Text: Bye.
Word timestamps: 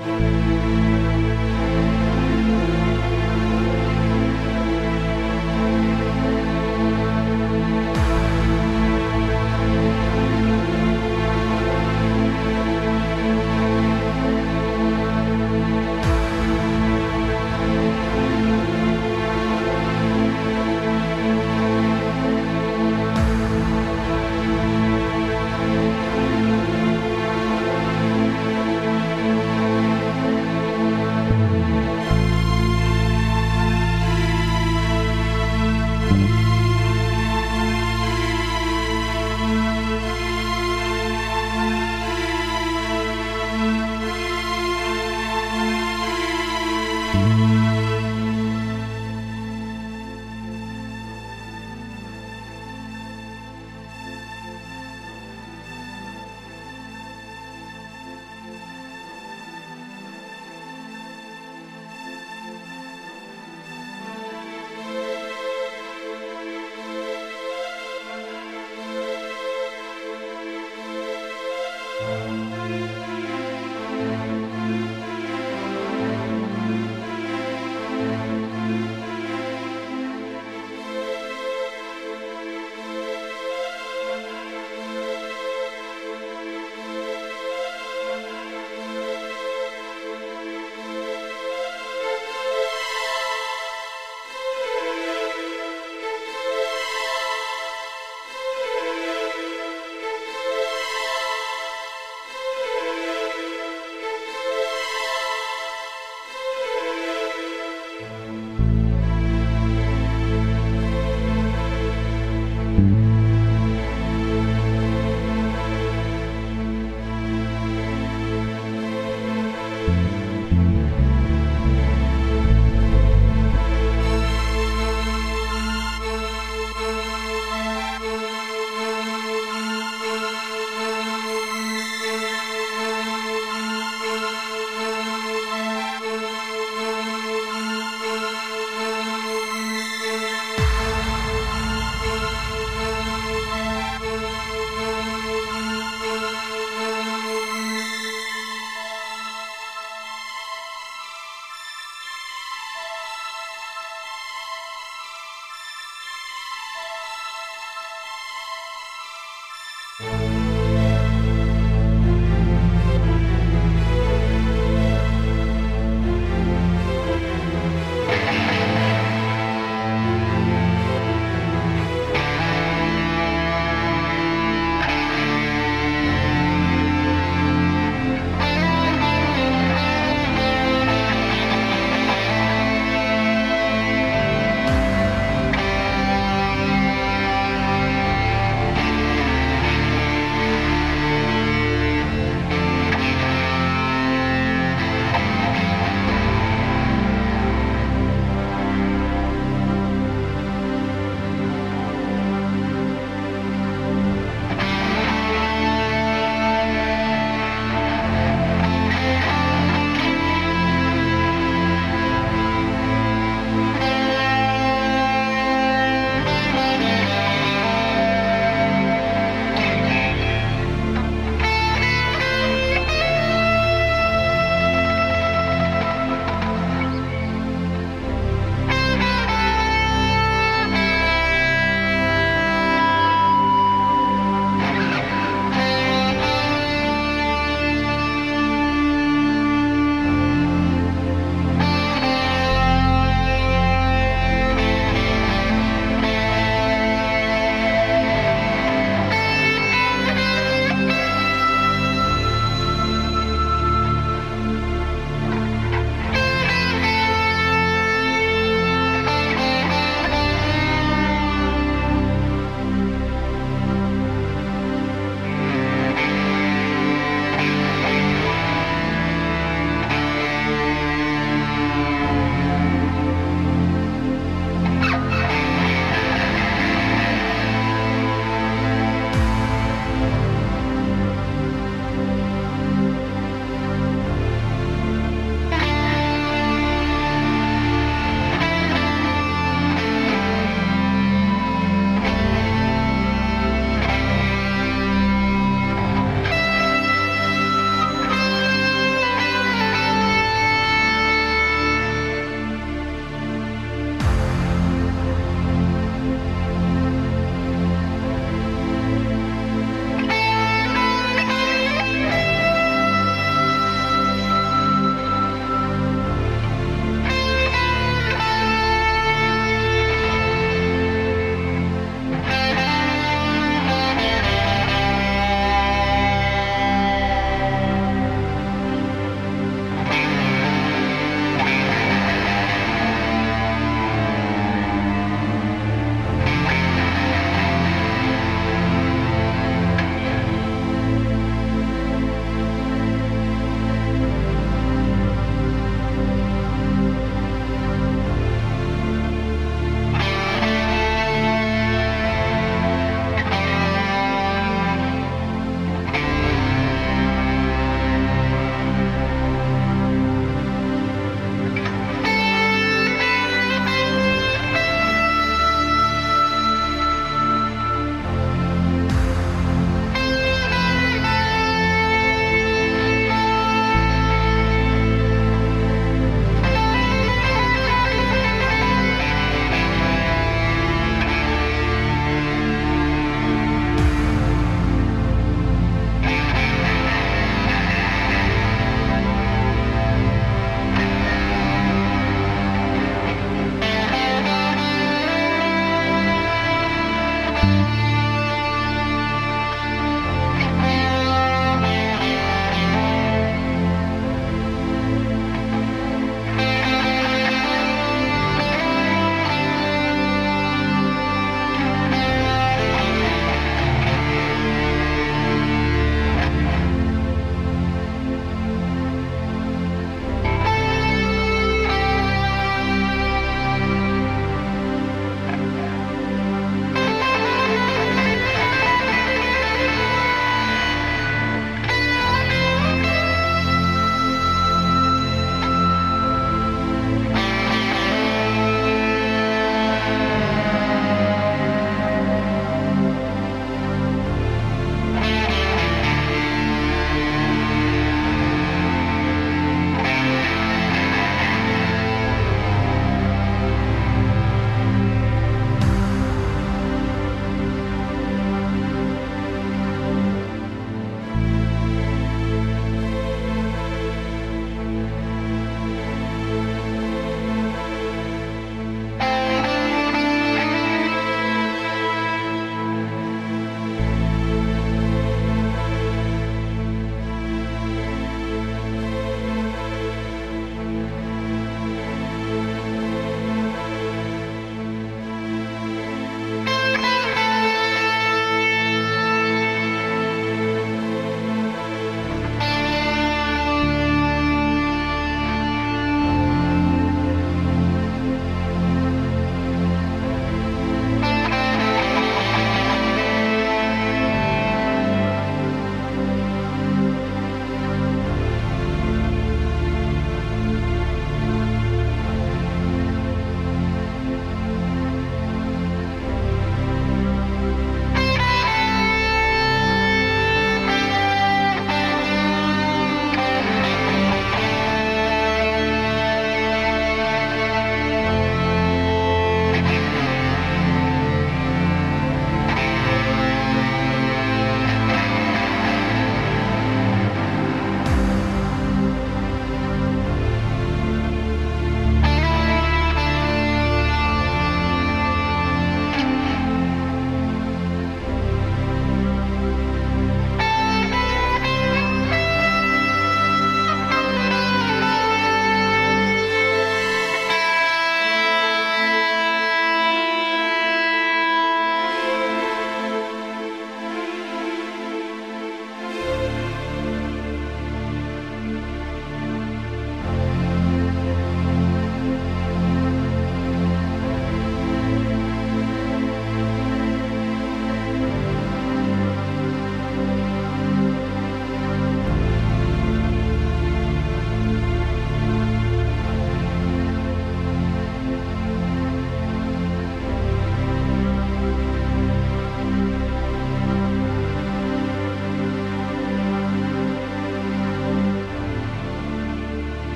Bye. 0.00 0.39